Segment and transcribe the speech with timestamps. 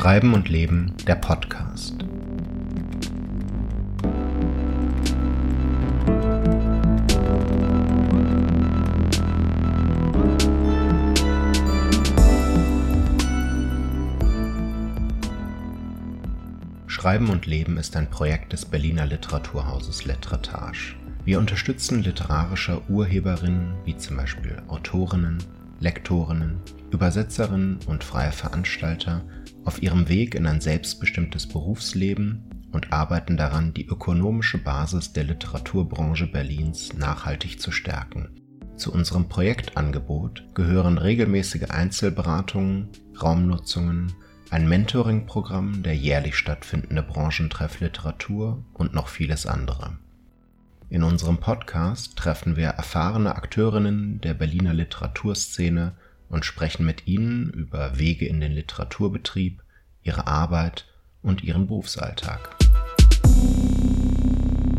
[0.00, 1.96] Schreiben und Leben, der Podcast.
[16.86, 20.94] Schreiben und Leben ist ein Projekt des Berliner Literaturhauses Letretage.
[21.24, 25.42] Wir unterstützen literarische Urheberinnen wie zum Beispiel Autorinnen,
[25.80, 26.60] Lektorinnen,
[26.92, 29.22] Übersetzerinnen und freie Veranstalter
[29.68, 36.26] auf ihrem Weg in ein selbstbestimmtes Berufsleben und arbeiten daran, die ökonomische Basis der Literaturbranche
[36.26, 38.30] Berlins nachhaltig zu stärken.
[38.76, 42.88] Zu unserem Projektangebot gehören regelmäßige Einzelberatungen,
[43.22, 44.10] Raumnutzungen,
[44.48, 49.98] ein Mentoring-Programm, der jährlich stattfindende Branchentreff Literatur und noch vieles andere.
[50.88, 55.92] In unserem Podcast treffen wir erfahrene Akteurinnen der Berliner Literaturszene
[56.28, 59.62] und sprechen mit ihnen über Wege in den Literaturbetrieb,
[60.02, 60.86] ihre Arbeit
[61.22, 62.56] und ihren Berufsalltag.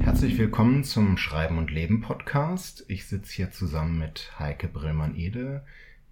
[0.02, 2.86] Herzlich willkommen zum Schreiben und Leben Podcast.
[2.88, 5.64] Ich sitze hier zusammen mit Heike Brillmann-Ede,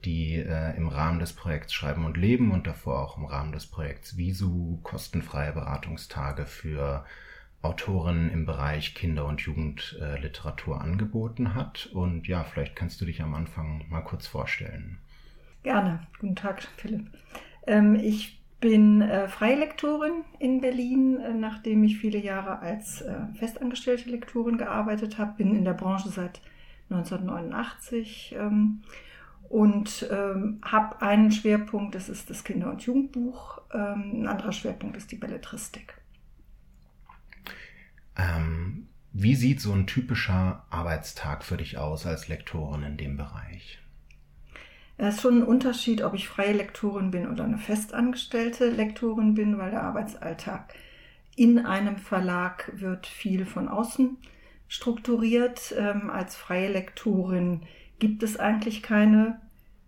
[0.06, 3.66] die äh, im Rahmen des Projekts Schreiben und Leben und davor auch im Rahmen des
[3.66, 7.06] Projekts Visu kostenfreie Beratungstage für
[7.62, 11.88] Autoren im Bereich Kinder- und Jugendliteratur angeboten hat.
[11.88, 15.00] Und ja, vielleicht kannst du dich am Anfang mal kurz vorstellen.
[15.68, 16.00] Gerne.
[16.22, 17.10] Guten Tag, Philipp.
[17.68, 23.18] Ähm, ich bin äh, freie Lektorin in Berlin, äh, nachdem ich viele Jahre als äh,
[23.38, 25.34] festangestellte Lektorin gearbeitet habe.
[25.36, 26.40] Bin in der Branche seit
[26.90, 28.82] 1989 ähm,
[29.50, 33.62] und ähm, habe einen Schwerpunkt, das ist das Kinder- und Jugendbuch.
[33.70, 35.96] Ein anderer Schwerpunkt ist die Belletristik.
[38.16, 43.80] Ähm, wie sieht so ein typischer Arbeitstag für dich aus als Lektorin in dem Bereich?
[45.00, 49.60] Es ist schon ein Unterschied, ob ich freie Lektorin bin oder eine festangestellte Lektorin bin,
[49.60, 50.74] weil der Arbeitsalltag
[51.36, 54.18] in einem Verlag wird viel von außen
[54.68, 55.76] strukturiert.
[55.78, 57.62] Ähm, als freie Lektorin
[58.00, 59.40] gibt es eigentlich keine,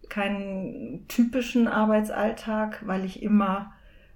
[0.10, 3.74] keinen typischen Arbeitsalltag, weil ich immer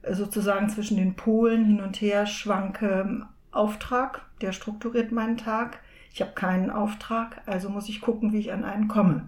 [0.08, 3.26] sozusagen zwischen den Polen hin und her schwanke.
[3.52, 5.80] Auftrag, der strukturiert meinen Tag.
[6.12, 9.28] Ich habe keinen Auftrag, also muss ich gucken, wie ich an einen komme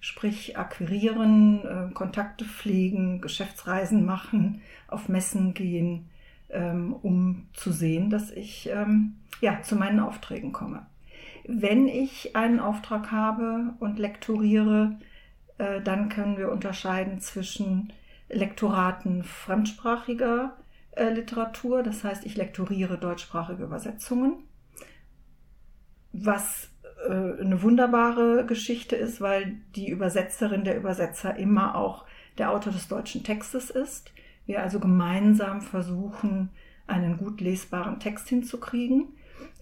[0.00, 6.08] sprich akquirieren, äh, Kontakte pflegen, Geschäftsreisen machen, auf Messen gehen,
[6.50, 10.86] ähm, um zu sehen, dass ich ähm, ja, zu meinen Aufträgen komme.
[11.44, 14.98] Wenn ich einen Auftrag habe und lektoriere,
[15.58, 17.92] äh, dann können wir unterscheiden zwischen
[18.28, 20.56] Lektoraten fremdsprachiger
[20.92, 24.44] äh, Literatur, das heißt, ich lektoriere deutschsprachige Übersetzungen,
[26.12, 26.70] was
[27.08, 32.04] eine wunderbare Geschichte ist, weil die Übersetzerin, der Übersetzer immer auch
[32.38, 34.12] der Autor des deutschen Textes ist.
[34.46, 36.50] Wir also gemeinsam versuchen,
[36.86, 39.08] einen gut lesbaren Text hinzukriegen.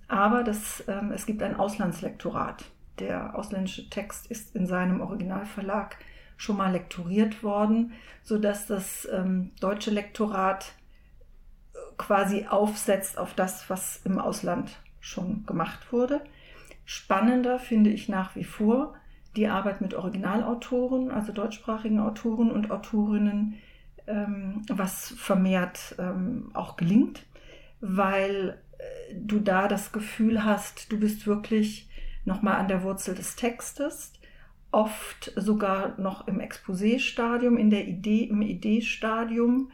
[0.09, 2.65] Aber das, ähm, es gibt ein Auslandslektorat.
[2.99, 5.97] Der ausländische Text ist in seinem Originalverlag
[6.37, 10.75] schon mal lektoriert worden, sodass das ähm, deutsche Lektorat
[11.73, 16.21] äh, quasi aufsetzt auf das, was im Ausland schon gemacht wurde.
[16.85, 18.95] Spannender finde ich nach wie vor
[19.37, 23.55] die Arbeit mit Originalautoren, also deutschsprachigen Autoren und Autorinnen,
[24.07, 27.25] ähm, was vermehrt ähm, auch gelingt,
[27.81, 31.89] weil äh, du da das Gefühl hast, du bist wirklich
[32.25, 34.13] nochmal an der Wurzel des Textes,
[34.71, 39.71] oft sogar noch im Exposé-Stadium, in der Idee, im Idee-Stadium,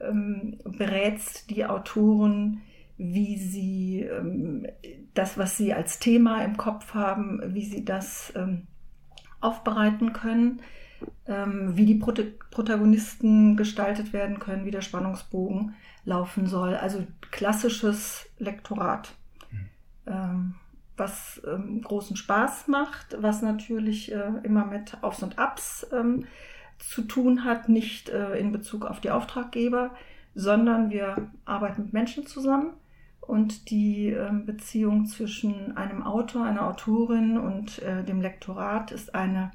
[0.00, 2.62] ähm, berätst die Autoren
[2.98, 4.66] wie sie ähm,
[5.14, 8.66] das, was sie als Thema im Kopf haben, wie sie das ähm,
[9.40, 10.60] aufbereiten können,
[11.26, 12.20] ähm, wie die Prot
[12.50, 16.74] Protagonisten gestaltet werden können, wie der Spannungsbogen laufen soll.
[16.74, 19.14] Also klassisches Lektorat,
[19.52, 20.54] mhm.
[20.96, 26.24] was ähm, großen Spaß macht, was natürlich äh, immer mit Aufs und Abs ähm,
[26.78, 29.92] zu tun hat, nicht äh, in Bezug auf die Auftraggeber,
[30.34, 32.72] sondern wir arbeiten mit Menschen zusammen
[33.28, 39.52] und die ähm, Beziehung zwischen einem Autor, einer Autorin und äh, dem Lektorat ist eine,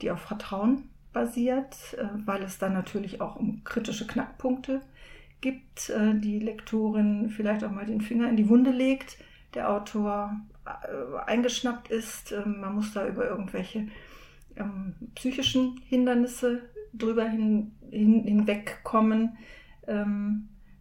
[0.00, 4.80] die auf Vertrauen basiert, äh, weil es dann natürlich auch um kritische Knackpunkte
[5.40, 9.18] gibt, äh, die Lektorin vielleicht auch mal den Finger in die Wunde legt,
[9.54, 10.36] der Autor
[11.26, 13.88] eingeschnappt ist, ähm, man muss da über irgendwelche
[14.54, 16.62] ähm, psychischen Hindernisse
[16.92, 19.36] drüber hin, hin, hinwegkommen,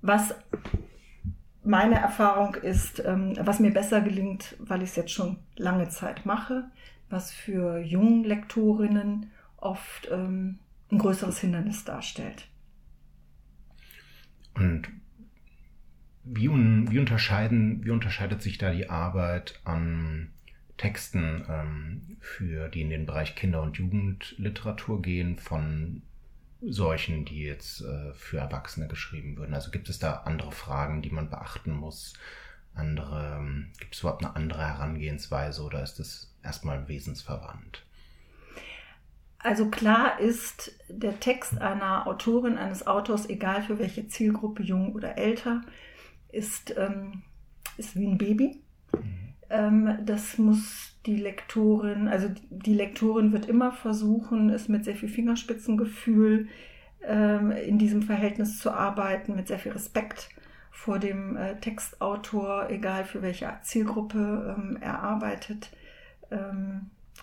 [0.01, 0.33] was
[1.65, 6.25] meine Erfahrung ist, ähm, was mir besser gelingt, weil ich es jetzt schon lange Zeit
[6.25, 6.69] mache,
[7.09, 10.59] was für jungen Lektorinnen oft ähm,
[10.91, 12.47] ein größeres Hindernis darstellt.
[16.25, 20.31] wie, un, wie, unterscheiden, wie unterscheidet sich da die Arbeit an
[20.77, 26.01] Texten, ähm, für die in den Bereich Kinder- und Jugendliteratur gehen, von
[26.71, 29.53] solchen, die jetzt äh, für Erwachsene geschrieben würden?
[29.53, 32.13] Also gibt es da andere Fragen, die man beachten muss?
[32.73, 37.85] Andere, ähm, gibt es überhaupt eine andere Herangehensweise oder ist es erstmal wesensverwandt?
[39.39, 45.17] Also klar ist der Text einer Autorin, eines Autors, egal für welche Zielgruppe, jung oder
[45.17, 45.61] älter,
[46.29, 47.21] ist, ähm,
[47.77, 48.59] ist wie ein Baby.
[48.91, 49.24] Mhm.
[49.49, 55.09] Ähm, das muss die Lektorin, also die Lektorin wird immer versuchen, es mit sehr viel
[55.09, 56.47] Fingerspitzengefühl
[57.03, 60.29] ähm, in diesem Verhältnis zu arbeiten, mit sehr viel Respekt
[60.71, 65.71] vor dem äh, Textautor, egal für welche Zielgruppe ähm, er arbeitet,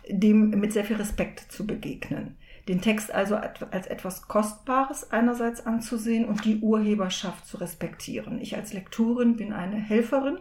[0.08, 2.36] dem mit sehr viel Respekt zu begegnen.
[2.68, 8.40] Den Text also als etwas Kostbares einerseits anzusehen und die Urheberschaft zu respektieren.
[8.40, 10.38] Ich als Lektorin bin eine Helferin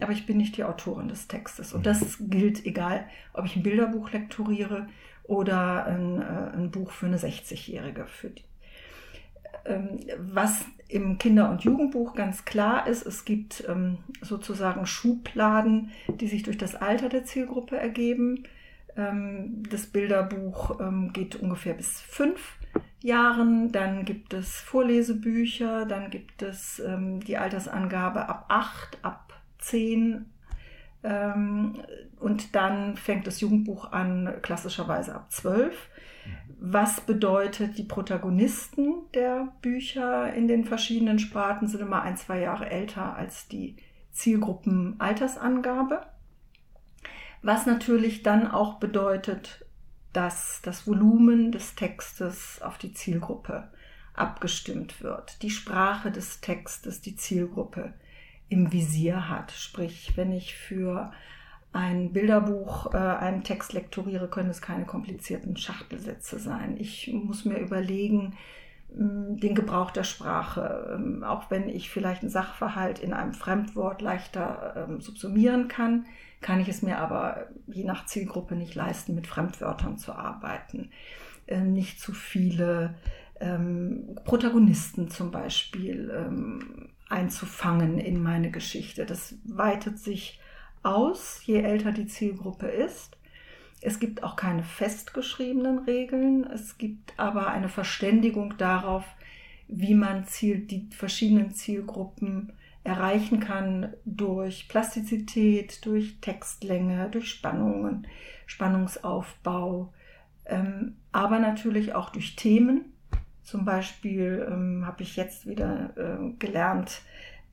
[0.00, 1.72] aber ich bin nicht die Autorin des Textes.
[1.72, 4.88] Und das gilt egal, ob ich ein Bilderbuch lektoriere
[5.24, 8.06] oder ein, äh, ein Buch für eine 60-Jährige.
[9.64, 15.90] Ähm, was im Kinder- und Jugendbuch ganz klar ist, es gibt ähm, sozusagen Schubladen,
[16.20, 18.44] die sich durch das Alter der Zielgruppe ergeben.
[18.96, 22.58] Ähm, das Bilderbuch ähm, geht ungefähr bis fünf
[23.02, 23.72] Jahren.
[23.72, 30.26] Dann gibt es Vorlesebücher, dann gibt es ähm, die Altersangabe ab acht, ab 10
[31.02, 31.74] ähm,
[32.18, 35.88] und dann fängt das Jugendbuch an, klassischerweise ab 12.
[36.58, 42.68] Was bedeutet, die Protagonisten der Bücher in den verschiedenen Sparten sind immer ein, zwei Jahre
[42.70, 43.76] älter als die
[44.12, 46.00] Zielgruppenaltersangabe.
[47.42, 49.64] Was natürlich dann auch bedeutet,
[50.12, 53.70] dass das Volumen des Textes auf die Zielgruppe
[54.14, 55.42] abgestimmt wird.
[55.42, 57.92] Die Sprache des Textes, die Zielgruppe,
[58.48, 59.50] im Visier hat.
[59.52, 61.12] Sprich, wenn ich für
[61.72, 66.76] ein Bilderbuch äh, einen Text lektoriere, können es keine komplizierten Schachtelsätze sein.
[66.78, 68.36] Ich muss mir überlegen,
[68.88, 74.86] den Gebrauch der Sprache, ähm, auch wenn ich vielleicht einen Sachverhalt in einem Fremdwort leichter
[74.88, 76.06] ähm, subsumieren kann,
[76.40, 80.90] kann ich es mir aber je nach Zielgruppe nicht leisten, mit Fremdwörtern zu arbeiten.
[81.46, 82.94] Ähm, nicht zu viele
[83.40, 89.04] ähm, Protagonisten zum Beispiel ähm, einzufangen in meine Geschichte.
[89.04, 90.40] Das weitet sich
[90.82, 93.16] aus, je älter die Zielgruppe ist.
[93.80, 96.44] Es gibt auch keine festgeschriebenen Regeln.
[96.44, 99.04] Es gibt aber eine Verständigung darauf,
[99.68, 102.52] wie man Ziel, die verschiedenen Zielgruppen
[102.84, 108.06] erreichen kann durch Plastizität, durch Textlänge, durch Spannungen,
[108.46, 109.92] Spannungsaufbau,
[110.46, 112.92] ähm, aber natürlich auch durch Themen.
[113.42, 117.02] Zum Beispiel ähm, habe ich jetzt wieder äh, gelernt,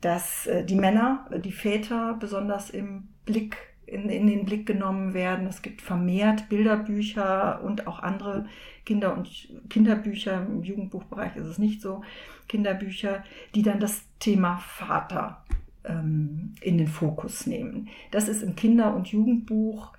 [0.01, 5.47] dass äh, die Männer, die Väter besonders im Blick, in, in den Blick genommen werden.
[5.47, 8.45] Es gibt vermehrt Bilderbücher und auch andere
[8.85, 10.45] Kinder- und Kinderbücher.
[10.45, 12.01] Im Jugendbuchbereich ist es nicht so.
[12.47, 13.23] Kinderbücher,
[13.55, 15.43] die dann das Thema Vater
[15.85, 17.89] ähm, in den Fokus nehmen.
[18.11, 19.93] Das ist im Kinder- und Jugendbuch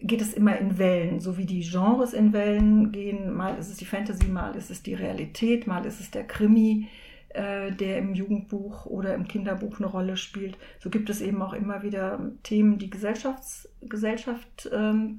[0.00, 3.32] geht es immer in Wellen, so wie die Genres in Wellen gehen.
[3.32, 6.88] Mal ist es die Fantasy, mal ist es die Realität, mal ist es der Krimi,
[7.34, 10.58] äh, der im Jugendbuch oder im Kinderbuch eine Rolle spielt.
[10.78, 15.18] So gibt es eben auch immer wieder Themen, die gesellschafts Gesellschaft ähm,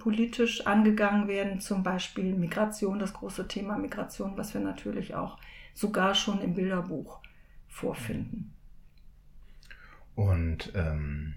[0.65, 5.38] angegangen werden, zum Beispiel Migration, das große Thema Migration, was wir natürlich auch
[5.74, 7.20] sogar schon im Bilderbuch
[7.67, 8.53] vorfinden.
[10.15, 11.36] Und ähm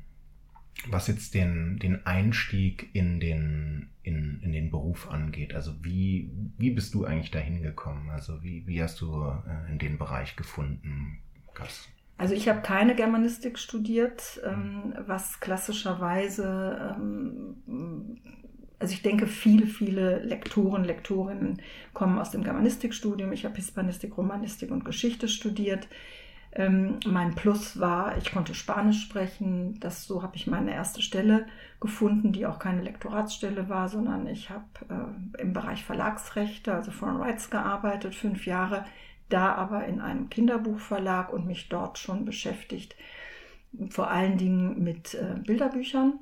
[0.88, 5.54] was jetzt den, den Einstieg in den, in, in den Beruf angeht.
[5.54, 8.10] Also wie, wie bist du eigentlich dahin gekommen?
[8.10, 11.18] Also wie, wie hast du äh, in den Bereich gefunden,
[11.54, 11.88] Gas?
[12.18, 18.16] Also ich habe keine Germanistik studiert, ähm, was klassischerweise, ähm,
[18.78, 21.60] also ich denke, viele, viele Lektoren, Lektorinnen
[21.92, 23.32] kommen aus dem Germanistikstudium.
[23.32, 25.88] Ich habe Hispanistik, Romanistik und Geschichte studiert.
[26.58, 29.78] Ähm, mein Plus war, ich konnte Spanisch sprechen.
[29.78, 31.46] Das, so habe ich meine erste Stelle
[31.80, 37.18] gefunden, die auch keine Lektoratsstelle war, sondern ich habe äh, im Bereich Verlagsrechte, also Foreign
[37.18, 38.86] Rights, gearbeitet, fünf Jahre,
[39.28, 42.96] da aber in einem Kinderbuchverlag und mich dort schon beschäftigt,
[43.90, 46.20] vor allen Dingen mit äh, Bilderbüchern,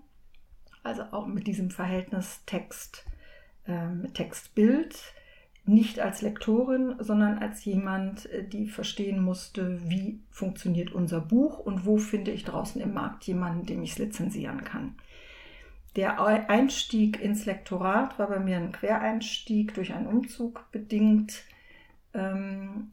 [0.83, 3.07] also auch mit diesem Verhältnis Text,
[3.67, 4.97] äh, Text-Bild
[5.67, 11.87] nicht als Lektorin, sondern als jemand, äh, die verstehen musste, wie funktioniert unser Buch und
[11.87, 14.97] wo finde ich draußen im Markt jemanden, dem ich es lizenzieren kann.
[15.97, 21.45] Der Einstieg ins Lektorat war bei mir ein Quereinstieg durch einen Umzug bedingt.
[22.13, 22.91] Ähm,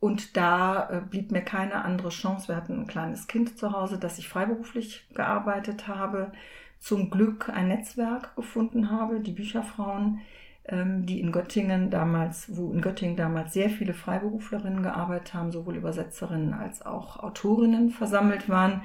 [0.00, 2.48] und da äh, blieb mir keine andere Chance.
[2.48, 6.32] Wir hatten ein kleines Kind zu Hause, dass ich freiberuflich gearbeitet habe.
[6.80, 10.20] Zum Glück ein Netzwerk gefunden habe, die Bücherfrauen,
[10.70, 16.54] die in Göttingen damals, wo in Göttingen damals sehr viele Freiberuflerinnen gearbeitet haben, sowohl Übersetzerinnen
[16.54, 18.82] als auch Autorinnen versammelt waren,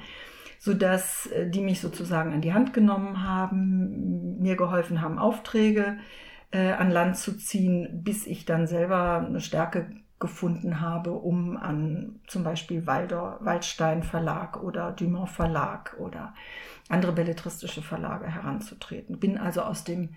[0.58, 5.98] sodass äh, die mich sozusagen an die Hand genommen haben, mir geholfen haben, Aufträge
[6.50, 12.20] äh, an Land zu ziehen, bis ich dann selber eine Stärke gefunden habe, um an
[12.26, 16.34] zum Beispiel Walder, Waldstein Verlag oder Dumont Verlag oder
[16.88, 19.18] andere belletristische Verlage heranzutreten.
[19.18, 20.16] Bin also aus dem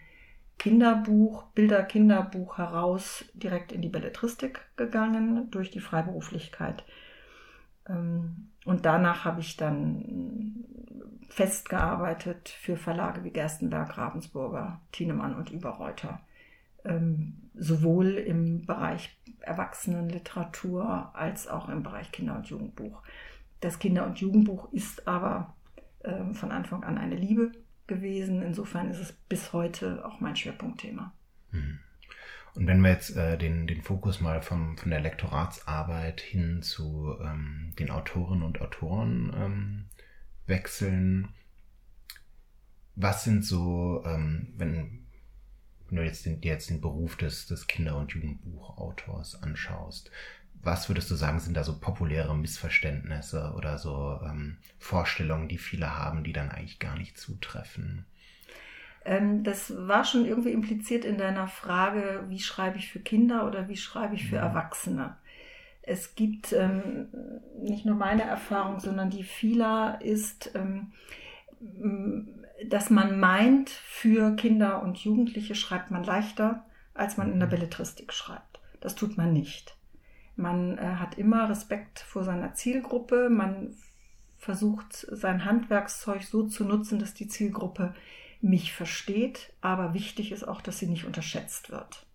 [0.60, 6.84] Kinderbuch, Bilder-Kinderbuch heraus direkt in die Belletristik gegangen durch die Freiberuflichkeit.
[7.88, 10.66] Ähm, und danach habe ich dann
[11.30, 16.22] festgearbeitet für Verlage wie Gerstenberg, Ravensburger, Thienemann und Überreuter
[16.86, 23.01] ähm, sowohl im Bereich Erwachsenenliteratur als auch im Bereich Kinder- und Jugendbuch.
[23.60, 25.56] Das Kinder- und Jugendbuch ist aber
[26.04, 27.51] äh, von Anfang an eine Liebe
[27.89, 28.41] gewesen.
[28.41, 31.13] Insofern ist es bis heute auch mein Schwerpunktthema.
[31.51, 31.79] Mhm.
[32.55, 37.15] Und wenn wir jetzt äh, den, den Fokus mal vom, von der Lektoratsarbeit hin zu
[37.22, 39.86] ähm, den Autorinnen und Autoren ähm,
[40.48, 41.29] wechseln,
[42.96, 45.05] was sind so, ähm, wenn,
[45.88, 50.12] wenn du jetzt den, jetzt den Beruf des, des Kinder- und Jugendbuchautors anschaust,
[50.62, 55.98] was würdest du sagen, sind da so populäre Missverständnisse oder so ähm, Vorstellungen, die viele
[55.98, 58.06] haben, die dann eigentlich gar nicht zutreffen?
[59.06, 63.70] Ähm, das war schon irgendwie impliziert in deiner Frage, wie schreibe ich für Kinder oder
[63.70, 64.44] wie schreibe ich für ja.
[64.44, 65.15] Erwachsene.
[65.82, 67.08] Es gibt ähm,
[67.58, 70.91] nicht nur meine Erfahrung, sondern die vieler ist, ähm,
[72.68, 77.51] dass man meint, für Kinder und Jugendliche schreibt man leichter, als man in der mhm.
[77.53, 78.60] Belletristik schreibt.
[78.82, 79.78] Das tut man nicht.
[80.39, 83.29] Man äh, hat immer Respekt vor seiner Zielgruppe.
[83.29, 83.75] Man
[84.38, 87.93] versucht, sein Handwerkszeug so zu nutzen, dass die Zielgruppe
[88.39, 89.53] mich versteht.
[89.60, 92.05] Aber wichtig ist auch, dass sie nicht unterschätzt wird.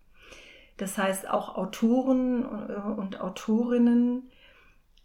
[0.77, 4.23] Das heißt, auch Autoren äh, und Autorinnen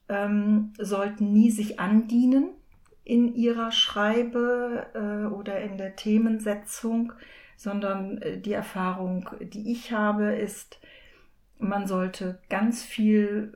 [0.08, 2.48] ähm, sollten nie sich andienen
[3.04, 7.12] in ihrer Schreibe äh, oder in der Themensetzung,
[7.56, 10.80] sondern äh, die Erfahrung, die ich habe, ist,
[11.60, 13.52] man sollte ganz viel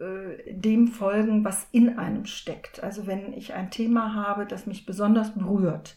[0.47, 2.83] äh, dem folgen, was in einem steckt.
[2.83, 5.97] Also wenn ich ein Thema habe, das mich besonders berührt,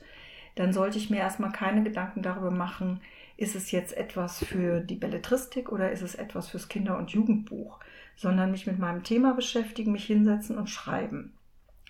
[0.55, 3.01] dann sollte ich mir erstmal keine Gedanken darüber machen,
[3.35, 7.79] ist es jetzt etwas für die Belletristik oder ist es etwas fürs Kinder- und Jugendbuch,
[8.15, 11.33] sondern mich mit meinem Thema beschäftigen, mich hinsetzen und schreiben.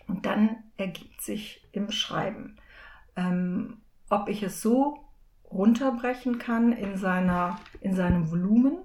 [0.08, 2.58] Und dann ergibt sich im Schreiben,
[3.16, 3.78] ähm,
[4.10, 5.06] ob ich es so
[5.50, 8.80] runterbrechen kann in, seiner, in seinem Volumen,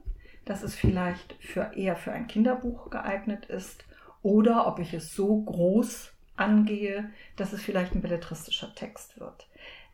[0.44, 3.84] dass es vielleicht für, eher für ein Kinderbuch geeignet ist,
[4.22, 9.48] oder ob ich es so groß angehe, dass es vielleicht ein belletristischer Text wird.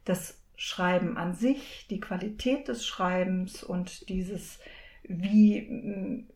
[0.04, 4.58] Das Schreiben an sich, die Qualität des Schreibens und dieses,
[5.04, 6.26] wie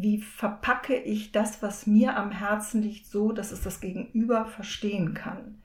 [0.00, 5.12] wie verpacke ich das, was mir am Herzen liegt, so, dass es das Gegenüber verstehen
[5.12, 5.60] kann.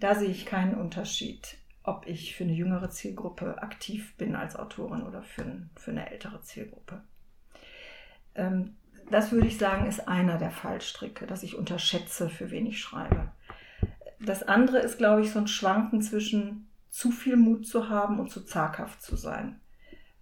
[0.00, 1.56] Da sehe ich keinen Unterschied,
[1.90, 5.44] ob ich für eine jüngere Zielgruppe aktiv bin als Autorin oder für,
[5.76, 7.02] für eine ältere Zielgruppe.
[8.36, 8.76] Ähm,
[9.10, 13.32] das würde ich sagen, ist einer der Fallstricke, dass ich unterschätze, für wen ich schreibe.
[14.20, 18.30] Das andere ist, glaube ich, so ein Schwanken zwischen zu viel Mut zu haben und
[18.30, 19.60] zu zaghaft zu sein.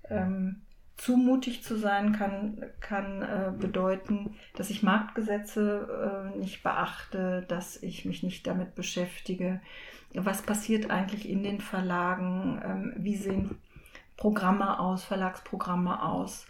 [0.08, 0.62] Ähm,
[0.96, 7.80] zu mutig zu sein kann, kann äh, bedeuten, dass ich Marktgesetze äh, nicht beachte, dass
[7.82, 9.60] ich mich nicht damit beschäftige.
[10.14, 12.60] Was passiert eigentlich in den Verlagen?
[12.64, 13.58] Ähm, wie sehen
[14.16, 16.46] Programme aus, Verlagsprogramme aus?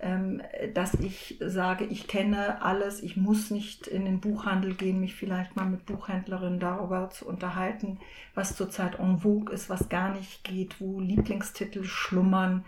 [0.00, 0.42] Ähm,
[0.74, 5.54] dass ich sage, ich kenne alles, ich muss nicht in den Buchhandel gehen, mich vielleicht
[5.54, 8.00] mal mit Buchhändlerinnen darüber zu unterhalten,
[8.34, 12.64] was zurzeit en vogue ist, was gar nicht geht, wo Lieblingstitel schlummern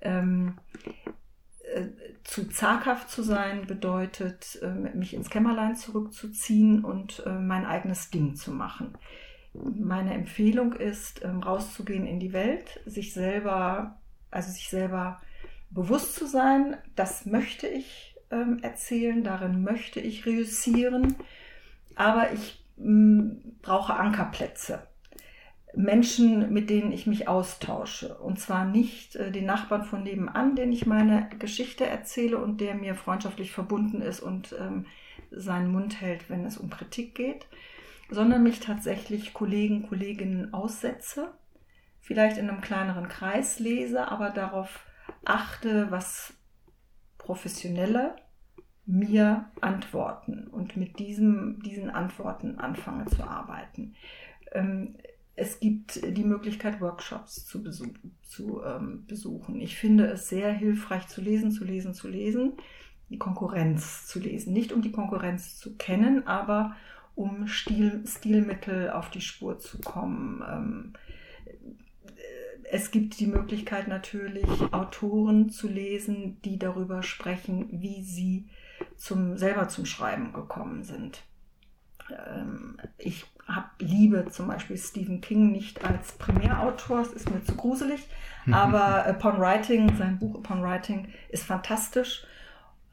[0.00, 0.58] ähm,
[1.74, 1.86] äh,
[2.24, 8.36] zu zaghaft zu sein bedeutet, äh, mich ins Kämmerlein zurückzuziehen und äh, mein eigenes Ding
[8.36, 8.94] zu machen.
[9.52, 13.98] Meine Empfehlung ist, ähm, rauszugehen in die Welt, sich selber,
[14.30, 15.20] also sich selber
[15.70, 21.16] bewusst zu sein, das möchte ich ähm, erzählen, darin möchte ich reüssieren,
[21.96, 24.86] aber ich mh, brauche Ankerplätze.
[25.74, 28.18] Menschen, mit denen ich mich austausche.
[28.18, 32.74] Und zwar nicht äh, den Nachbarn von nebenan, den ich meine Geschichte erzähle und der
[32.74, 34.86] mir freundschaftlich verbunden ist und ähm,
[35.30, 37.46] seinen Mund hält, wenn es um Kritik geht,
[38.10, 41.32] sondern mich tatsächlich Kollegen, Kolleginnen aussetze,
[42.00, 44.84] vielleicht in einem kleineren Kreis lese, aber darauf
[45.24, 46.34] achte, was
[47.18, 48.16] professionelle
[48.86, 53.94] mir antworten und mit diesem, diesen Antworten anfange zu arbeiten.
[54.52, 54.96] Ähm,
[55.36, 59.60] es gibt die Möglichkeit, Workshops zu, besuch zu ähm, besuchen.
[59.60, 62.54] Ich finde es sehr hilfreich zu lesen, zu lesen, zu lesen,
[63.08, 64.52] die Konkurrenz zu lesen.
[64.52, 66.74] Nicht um die Konkurrenz zu kennen, aber
[67.14, 70.42] um Stil, Stilmittel auf die Spur zu kommen.
[70.48, 70.92] Ähm,
[72.72, 78.48] es gibt die Möglichkeit natürlich, Autoren zu lesen, die darüber sprechen, wie sie
[78.96, 81.22] zum, selber zum Schreiben gekommen sind.
[82.10, 87.56] Ähm, ich hab, liebe zum Beispiel Stephen King nicht als Primärautor, es ist mir zu
[87.56, 88.06] gruselig,
[88.50, 92.24] aber Upon Writing, sein Buch Upon Writing ist fantastisch